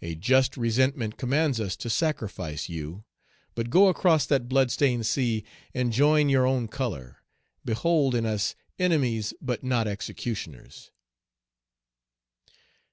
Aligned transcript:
A 0.00 0.14
just 0.14 0.56
resentment 0.56 1.16
commands 1.16 1.58
us 1.58 1.74
to 1.78 1.90
sacrifice 1.90 2.68
you; 2.68 3.02
but 3.56 3.68
go 3.68 3.88
across 3.88 4.24
that 4.26 4.48
blood 4.48 4.70
stained 4.70 5.06
sea, 5.06 5.42
and 5.74 5.92
join 5.92 6.28
your 6.28 6.46
own 6.46 6.68
color; 6.68 7.24
behold 7.64 8.14
in 8.14 8.24
us 8.24 8.54
enemies 8.78 9.34
but 9.42 9.64
not 9.64 9.88
executioners." 9.88 10.92